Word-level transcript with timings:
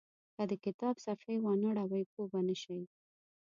که 0.35 0.43
د 0.51 0.53
کتاب 0.65 0.95
صفحې 1.05 1.35
وانه 1.43 1.69
ړوئ 1.89 2.03
پوه 2.11 2.25
به 2.31 2.39
نه 2.47 2.55
شئ. 2.61 2.81